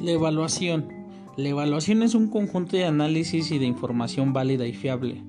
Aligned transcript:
La 0.00 0.12
evaluación. 0.12 0.86
La 1.36 1.48
evaluación 1.48 2.04
es 2.04 2.14
un 2.14 2.28
conjunto 2.28 2.76
de 2.76 2.84
análisis 2.84 3.50
y 3.50 3.58
de 3.58 3.66
información 3.66 4.32
válida 4.32 4.64
y 4.64 4.72
fiable. 4.72 5.24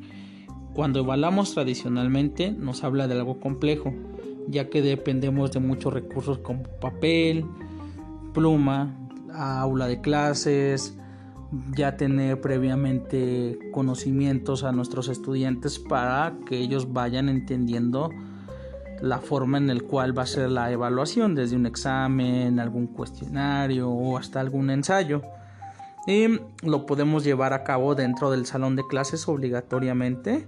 Cuando 0.75 0.99
evaluamos 0.99 1.55
tradicionalmente 1.55 2.51
nos 2.51 2.83
habla 2.83 3.07
de 3.07 3.15
algo 3.15 3.39
complejo, 3.39 3.93
ya 4.47 4.69
que 4.69 4.83
dependemos 4.83 5.51
de 5.51 5.59
muchos 5.59 5.91
recursos 5.91 6.37
como 6.37 6.63
papel, 6.63 7.45
pluma, 8.31 8.95
aula 9.33 9.87
de 9.87 10.01
clases, 10.01 10.95
ya 11.75 11.97
tener 11.97 12.39
previamente 12.39 13.57
conocimientos 13.71 14.63
a 14.63 14.71
nuestros 14.71 15.07
estudiantes 15.07 15.79
para 15.79 16.37
que 16.45 16.59
ellos 16.59 16.93
vayan 16.93 17.27
entendiendo 17.27 18.11
la 19.01 19.19
forma 19.19 19.57
en 19.57 19.67
la 19.67 19.79
cual 19.81 20.17
va 20.17 20.23
a 20.23 20.27
ser 20.27 20.49
la 20.49 20.71
evaluación, 20.71 21.35
desde 21.35 21.55
un 21.55 21.65
examen, 21.65 22.59
algún 22.59 22.87
cuestionario 22.87 23.89
o 23.89 24.17
hasta 24.17 24.39
algún 24.39 24.69
ensayo. 24.69 25.21
Y 26.07 26.39
lo 26.63 26.85
podemos 26.85 27.23
llevar 27.23 27.53
a 27.53 27.63
cabo 27.63 27.95
dentro 27.95 28.31
del 28.31 28.45
salón 28.45 28.75
de 28.75 28.87
clases 28.87 29.27
obligatoriamente 29.27 30.47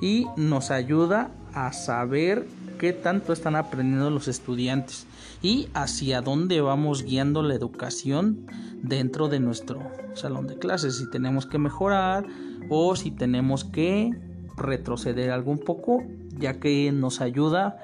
y 0.00 0.26
nos 0.36 0.70
ayuda 0.70 1.30
a 1.52 1.72
saber 1.72 2.46
qué 2.78 2.92
tanto 2.92 3.32
están 3.32 3.56
aprendiendo 3.56 4.08
los 4.10 4.28
estudiantes 4.28 5.06
y 5.42 5.68
hacia 5.74 6.22
dónde 6.22 6.60
vamos 6.60 7.04
guiando 7.04 7.42
la 7.42 7.54
educación 7.54 8.46
dentro 8.82 9.28
de 9.28 9.40
nuestro 9.40 9.82
salón 10.14 10.46
de 10.46 10.58
clases, 10.58 10.96
si 10.96 11.10
tenemos 11.10 11.46
que 11.46 11.58
mejorar 11.58 12.26
o 12.68 12.96
si 12.96 13.10
tenemos 13.10 13.64
que 13.64 14.12
retroceder 14.60 15.30
algún 15.30 15.58
poco, 15.58 16.02
ya 16.38 16.60
que 16.60 16.92
nos 16.92 17.20
ayuda 17.20 17.78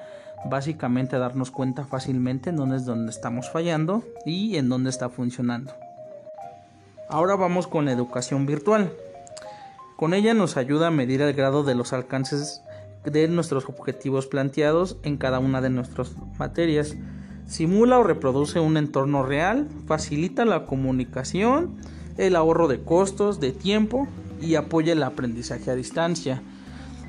básicamente 0.49 1.15
a 1.15 1.19
darnos 1.19 1.51
cuenta 1.51 1.85
fácilmente 1.85 2.49
en 2.49 2.57
dónde 2.57 2.77
es 2.77 2.85
donde 2.85 3.11
estamos 3.11 3.49
fallando 3.49 4.03
y 4.25 4.57
en 4.57 4.69
dónde 4.69 4.89
está 4.89 5.09
funcionando. 5.09 5.73
Ahora 7.09 7.35
vamos 7.35 7.67
con 7.67 7.85
la 7.85 7.91
educación 7.91 8.45
virtual. 8.45 8.91
Con 9.95 10.13
ella 10.13 10.33
nos 10.33 10.57
ayuda 10.57 10.87
a 10.87 10.91
medir 10.91 11.21
el 11.21 11.33
grado 11.33 11.63
de 11.63 11.73
los 11.73 11.93
alcances 11.93 12.61
de 13.03 13.27
nuestros 13.27 13.65
objetivos 13.69 14.27
planteados 14.27 14.97
en 15.03 15.17
cada 15.17 15.39
una 15.39 15.61
de 15.61 15.69
nuestras 15.69 16.11
materias. 16.37 16.95
Simula 17.47 17.97
o 17.97 18.03
reproduce 18.03 18.59
un 18.59 18.75
entorno 18.75 19.23
real, 19.23 19.67
facilita 19.87 20.43
la 20.43 20.65
comunicación, 20.65 21.77
el 22.17 22.35
ahorro 22.35 22.67
de 22.67 22.83
costos, 22.83 23.39
de 23.39 23.53
tiempo 23.53 24.07
y 24.41 24.55
apoya 24.55 24.93
el 24.93 25.03
aprendizaje 25.03 25.71
a 25.71 25.75
distancia. 25.75 26.41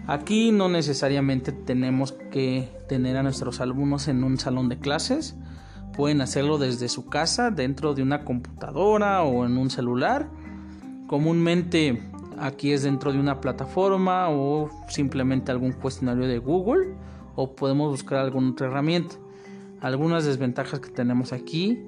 Aquí 0.08 0.52
no 0.52 0.70
necesariamente 0.70 1.52
tenemos 1.52 2.12
que 2.12 2.66
tener 2.88 3.18
a 3.18 3.22
nuestros 3.22 3.60
alumnos 3.60 4.08
en 4.08 4.24
un 4.24 4.38
salón 4.38 4.70
de 4.70 4.78
clases. 4.78 5.36
Pueden 5.94 6.22
hacerlo 6.22 6.56
desde 6.56 6.88
su 6.88 7.10
casa, 7.10 7.50
dentro 7.50 7.92
de 7.92 8.02
una 8.02 8.24
computadora 8.24 9.22
o 9.22 9.44
en 9.44 9.58
un 9.58 9.68
celular. 9.68 10.30
Comúnmente 11.08 12.02
aquí 12.38 12.72
es 12.72 12.84
dentro 12.84 13.12
de 13.12 13.20
una 13.20 13.42
plataforma 13.42 14.30
o 14.30 14.70
simplemente 14.88 15.52
algún 15.52 15.72
cuestionario 15.72 16.26
de 16.26 16.38
Google 16.38 16.94
o 17.36 17.54
podemos 17.54 17.90
buscar 17.90 18.20
alguna 18.20 18.52
otra 18.52 18.68
herramienta. 18.68 19.16
Algunas 19.82 20.24
desventajas 20.24 20.80
que 20.80 20.88
tenemos 20.88 21.34
aquí 21.34 21.82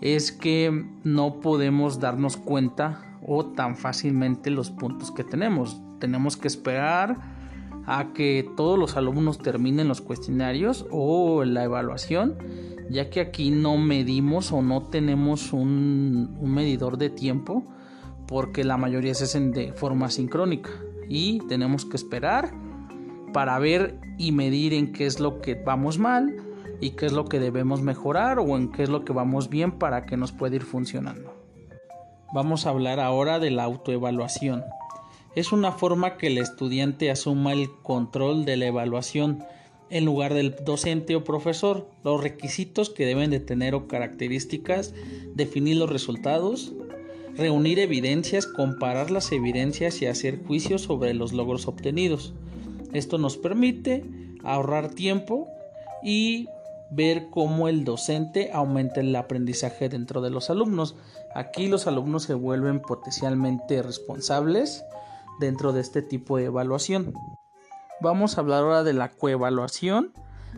es 0.00 0.30
que 0.30 0.86
no 1.02 1.40
podemos 1.40 1.98
darnos 1.98 2.36
cuenta 2.36 3.18
o 3.26 3.44
tan 3.44 3.74
fácilmente 3.74 4.50
los 4.50 4.70
puntos 4.70 5.10
que 5.10 5.24
tenemos. 5.24 5.80
Tenemos 5.98 6.36
que 6.36 6.46
esperar 6.46 7.35
a 7.86 8.12
que 8.12 8.48
todos 8.56 8.78
los 8.78 8.96
alumnos 8.96 9.38
terminen 9.38 9.88
los 9.88 10.00
cuestionarios 10.00 10.86
o 10.90 11.44
la 11.44 11.64
evaluación, 11.64 12.36
ya 12.90 13.10
que 13.10 13.20
aquí 13.20 13.50
no 13.50 13.78
medimos 13.78 14.52
o 14.52 14.60
no 14.60 14.82
tenemos 14.82 15.52
un, 15.52 16.36
medidor 16.42 16.98
de 16.98 17.10
tiempo, 17.10 17.64
porque 18.26 18.64
la 18.64 18.76
mayoría 18.76 19.14
se 19.14 19.24
hacen 19.24 19.52
de 19.52 19.72
forma 19.72 20.10
sincrónica 20.10 20.70
y 21.08 21.38
tenemos 21.46 21.84
que 21.84 21.96
esperar 21.96 22.52
para 23.32 23.58
ver 23.60 24.00
y 24.18 24.32
medir 24.32 24.74
en 24.74 24.92
qué 24.92 25.06
es 25.06 25.20
lo 25.20 25.40
que 25.40 25.54
vamos 25.54 25.98
mal 25.98 26.34
y 26.80 26.90
qué 26.90 27.06
es 27.06 27.12
lo 27.12 27.26
que 27.26 27.38
debemos 27.38 27.82
mejorar 27.82 28.40
o 28.40 28.56
en 28.56 28.72
qué 28.72 28.82
es 28.82 28.88
lo 28.88 29.04
que 29.04 29.12
vamos 29.12 29.48
bien 29.48 29.72
para 29.72 30.06
que 30.06 30.16
nos 30.16 30.32
pueda 30.32 30.56
ir 30.56 30.62
funcionando. 30.62 31.34
Vamos 32.34 32.66
a 32.66 32.70
hablar 32.70 32.98
ahora 32.98 33.38
de 33.38 33.52
la 33.52 33.62
autoevaluación 33.62 34.64
es 35.36 35.52
una 35.52 35.70
forma 35.70 36.16
que 36.16 36.28
el 36.28 36.38
estudiante 36.38 37.10
asuma 37.10 37.52
el 37.52 37.68
control 37.82 38.46
de 38.46 38.56
la 38.56 38.66
evaluación 38.66 39.44
en 39.90 40.06
lugar 40.06 40.32
del 40.32 40.56
docente 40.64 41.14
o 41.14 41.24
profesor, 41.24 41.86
los 42.02 42.22
requisitos 42.22 42.88
que 42.88 43.04
deben 43.04 43.30
de 43.30 43.38
tener 43.38 43.74
o 43.74 43.86
características, 43.86 44.94
definir 45.34 45.76
los 45.76 45.90
resultados, 45.90 46.72
reunir 47.36 47.78
evidencias, 47.78 48.46
comparar 48.46 49.10
las 49.10 49.30
evidencias 49.30 50.00
y 50.00 50.06
hacer 50.06 50.42
juicios 50.42 50.82
sobre 50.82 51.12
los 51.12 51.34
logros 51.34 51.68
obtenidos. 51.68 52.32
Esto 52.94 53.18
nos 53.18 53.36
permite 53.36 54.04
ahorrar 54.42 54.88
tiempo 54.94 55.48
y 56.02 56.48
ver 56.90 57.26
cómo 57.30 57.68
el 57.68 57.84
docente 57.84 58.50
aumenta 58.54 59.00
el 59.00 59.14
aprendizaje 59.14 59.90
dentro 59.90 60.22
de 60.22 60.30
los 60.30 60.48
alumnos. 60.48 60.96
Aquí 61.34 61.68
los 61.68 61.86
alumnos 61.86 62.22
se 62.22 62.32
vuelven 62.32 62.80
potencialmente 62.80 63.82
responsables 63.82 64.82
dentro 65.40 65.72
de 65.72 65.80
este 65.80 66.02
tipo 66.02 66.36
de 66.36 66.44
evaluación. 66.44 67.14
Vamos 68.00 68.36
a 68.36 68.40
hablar 68.40 68.62
ahora 68.62 68.82
de 68.84 68.92
la 68.92 69.08
coevaluación. 69.10 70.12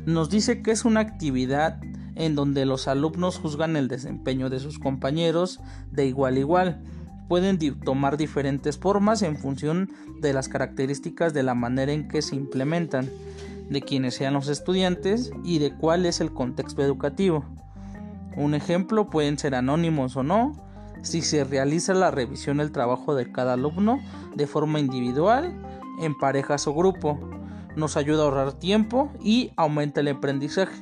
Nos 0.06 0.30
dice 0.30 0.62
que 0.62 0.70
es 0.70 0.84
una 0.84 1.00
actividad 1.00 1.80
en 2.14 2.34
donde 2.34 2.66
los 2.66 2.88
alumnos 2.88 3.38
juzgan 3.38 3.76
el 3.76 3.88
desempeño 3.88 4.50
de 4.50 4.58
sus 4.58 4.78
compañeros 4.78 5.60
de 5.90 6.06
igual 6.06 6.36
a 6.36 6.40
igual. 6.40 6.84
Pueden 7.28 7.58
tomar 7.80 8.16
diferentes 8.16 8.78
formas 8.78 9.22
en 9.22 9.36
función 9.36 9.90
de 10.20 10.32
las 10.32 10.48
características 10.48 11.34
de 11.34 11.42
la 11.42 11.54
manera 11.54 11.92
en 11.92 12.08
que 12.08 12.22
se 12.22 12.34
implementan, 12.34 13.08
de 13.68 13.82
quienes 13.82 14.14
sean 14.14 14.34
los 14.34 14.48
estudiantes 14.48 15.30
y 15.44 15.58
de 15.58 15.74
cuál 15.74 16.06
es 16.06 16.20
el 16.20 16.32
contexto 16.32 16.82
educativo. 16.82 17.44
Un 18.36 18.54
ejemplo 18.54 19.10
pueden 19.10 19.38
ser 19.38 19.54
anónimos 19.54 20.16
o 20.16 20.22
no, 20.22 20.52
si 21.02 21.22
se 21.22 21.44
realiza 21.44 21.94
la 21.94 22.10
revisión 22.10 22.58
del 22.58 22.72
trabajo 22.72 23.14
de 23.14 23.30
cada 23.30 23.54
alumno 23.54 24.00
de 24.34 24.46
forma 24.46 24.80
individual, 24.80 25.60
en 26.00 26.16
parejas 26.16 26.66
o 26.66 26.74
grupo. 26.74 27.18
Nos 27.76 27.96
ayuda 27.96 28.22
a 28.22 28.24
ahorrar 28.24 28.52
tiempo 28.54 29.10
y 29.20 29.52
aumenta 29.56 30.00
el 30.00 30.08
aprendizaje. 30.08 30.74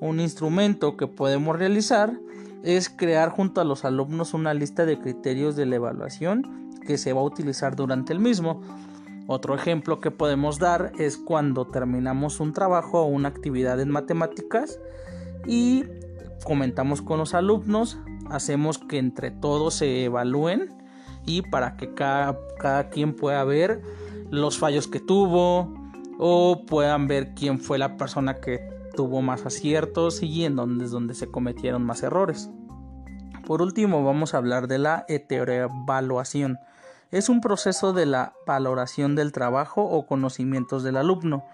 Un 0.00 0.20
instrumento 0.20 0.96
que 0.96 1.06
podemos 1.06 1.58
realizar 1.58 2.18
es 2.62 2.88
crear 2.88 3.30
junto 3.30 3.60
a 3.60 3.64
los 3.64 3.84
alumnos 3.84 4.34
una 4.34 4.54
lista 4.54 4.86
de 4.86 4.98
criterios 4.98 5.56
de 5.56 5.66
la 5.66 5.76
evaluación 5.76 6.70
que 6.86 6.98
se 6.98 7.12
va 7.12 7.20
a 7.20 7.24
utilizar 7.24 7.76
durante 7.76 8.12
el 8.12 8.20
mismo. 8.20 8.60
Otro 9.26 9.54
ejemplo 9.54 10.00
que 10.00 10.10
podemos 10.10 10.58
dar 10.58 10.92
es 10.98 11.16
cuando 11.16 11.66
terminamos 11.66 12.40
un 12.40 12.52
trabajo 12.52 13.02
o 13.02 13.06
una 13.06 13.28
actividad 13.28 13.80
en 13.80 13.90
matemáticas 13.90 14.80
y 15.46 15.84
comentamos 16.44 17.02
con 17.02 17.18
los 17.18 17.34
alumnos 17.34 17.98
hacemos 18.30 18.78
que 18.78 18.98
entre 18.98 19.30
todos 19.30 19.74
se 19.74 20.04
evalúen 20.04 20.74
y 21.26 21.42
para 21.42 21.76
que 21.76 21.94
cada, 21.94 22.38
quien 22.90 23.14
pueda 23.14 23.44
ver 23.44 23.82
los 24.30 24.58
fallos 24.58 24.88
que 24.88 25.00
tuvo 25.00 25.74
o 26.18 26.64
puedan 26.66 27.06
ver 27.06 27.34
quién 27.34 27.58
fue 27.60 27.78
la 27.78 27.96
persona 27.96 28.34
que 28.36 28.60
tuvo 28.94 29.22
más 29.22 29.46
aciertos 29.46 30.22
y 30.22 30.44
en 30.44 30.56
dónde 30.56 30.84
es 30.84 30.90
donde 30.90 31.14
se 31.14 31.30
cometieron 31.30 31.84
más 31.84 32.02
errores. 32.02 32.50
Por 33.46 33.62
último 33.62 34.04
vamos 34.04 34.34
a 34.34 34.38
hablar 34.38 34.68
de 34.68 34.78
la 34.78 35.04
heteroevaluación. 35.08 36.58
Es 37.10 37.28
un 37.28 37.40
proceso 37.40 37.92
de 37.92 38.06
la 38.06 38.34
valoración 38.46 39.16
del 39.16 39.32
trabajo 39.32 39.82
o 39.82 40.06
conocimientos 40.06 40.82
del 40.82 40.96
alumno 40.96 41.44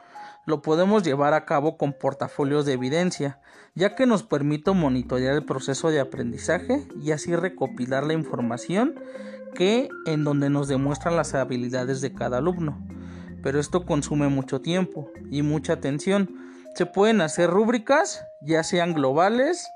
lo 0.47 0.62
podemos 0.62 1.03
llevar 1.03 1.34
a 1.34 1.45
cabo 1.45 1.77
con 1.77 1.93
portafolios 1.93 2.65
de 2.65 2.72
evidencia, 2.72 3.41
ya 3.75 3.95
que 3.97 4.07
nos 4.07 4.22
permite 4.22 4.71
monitorear 4.71 5.34
el 5.34 5.45
proceso 5.45 5.91
de 5.91 6.01
aprendizaje 6.01 6.87
y 7.03 7.10
así 7.10 7.34
recopilar 7.34 8.07
la 8.07 8.15
información 8.15 8.95
que 9.54 9.89
en 10.07 10.22
donde 10.22 10.48
nos 10.48 10.69
demuestran 10.69 11.16
las 11.16 11.34
habilidades 11.34 12.01
de 12.01 12.15
cada 12.15 12.39
alumno. 12.39 12.78
Pero 13.43 13.59
esto 13.59 13.84
consume 13.84 14.28
mucho 14.28 14.60
tiempo 14.60 15.10
y 15.31 15.43
mucha 15.43 15.75
atención. 15.75 16.37
Se 16.75 16.87
pueden 16.87 17.21
hacer 17.21 17.51
rúbricas, 17.51 18.25
ya 18.41 18.63
sean 18.63 18.95
globales 18.95 19.69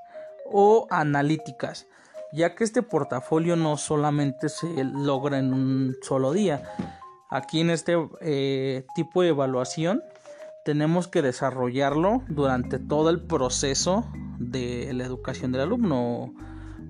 o 0.47 0.87
analíticas, 0.91 1.89
ya 2.33 2.55
que 2.55 2.63
este 2.63 2.83
portafolio 2.83 3.57
no 3.57 3.77
solamente 3.77 4.49
se 4.49 4.85
logra 4.85 5.39
en 5.39 5.53
un 5.53 5.97
solo 6.03 6.33
día. 6.33 6.63
Aquí 7.29 7.61
en 7.61 7.71
este 7.71 7.97
eh, 8.21 8.85
tipo 8.95 9.23
de 9.23 9.29
evaluación 9.29 10.03
tenemos 10.65 11.09
que 11.09 11.23
desarrollarlo 11.23 12.23
durante 12.29 12.79
todo 12.79 13.11
el 13.11 13.21
proceso 13.21 14.05
de 14.39 14.93
la 14.93 15.05
educación 15.05 15.53
del 15.53 15.63
alumno 15.63 16.35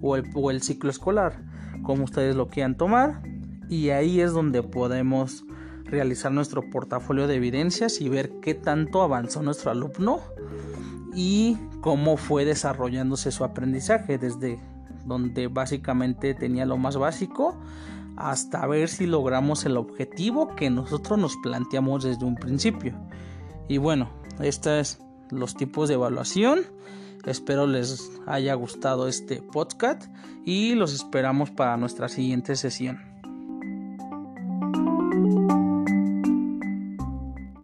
o 0.02 0.50
el, 0.50 0.62
ciclo 0.62 0.90
escolar, 0.90 1.42
como 1.82 2.04
ustedes 2.04 2.34
lo 2.36 2.48
quieran 2.48 2.76
tomar. 2.76 3.22
Y 3.68 3.90
ahí 3.90 4.20
es 4.20 4.32
donde 4.32 4.62
podemos 4.62 5.44
realizar 5.84 6.32
nuestro 6.32 6.68
portafolio 6.70 7.26
de 7.26 7.36
evidencias 7.36 8.00
y 8.00 8.08
ver 8.08 8.30
qué 8.40 8.54
tanto 8.54 9.02
avanzó 9.02 9.42
nuestro 9.42 9.70
alumno 9.70 10.20
y 11.14 11.56
cómo 11.80 12.16
fue 12.16 12.44
desarrollándose 12.44 13.30
su 13.32 13.44
aprendizaje 13.44 14.18
desde 14.18 14.60
donde 15.04 15.48
básicamente 15.48 16.34
tenía 16.34 16.66
lo 16.66 16.76
más 16.76 16.96
básico 16.96 17.58
hasta 18.16 18.66
ver 18.66 18.88
si 18.88 19.06
logramos 19.06 19.64
el 19.64 19.76
objetivo 19.76 20.54
que 20.54 20.70
nosotros 20.70 21.18
nos 21.18 21.36
planteamos 21.38 22.04
desde 22.04 22.24
un 22.24 22.36
principio. 22.36 22.94
Y 23.70 23.78
bueno, 23.78 24.10
estos 24.40 24.72
es 24.72 24.98
los 25.30 25.54
tipos 25.54 25.88
de 25.88 25.94
evaluación. 25.94 26.66
Espero 27.24 27.68
les 27.68 28.10
haya 28.26 28.52
gustado 28.54 29.06
este 29.06 29.42
podcast 29.42 30.12
y 30.44 30.74
los 30.74 30.92
esperamos 30.92 31.52
para 31.52 31.76
nuestra 31.76 32.08
siguiente 32.08 32.56
sesión. 32.56 33.09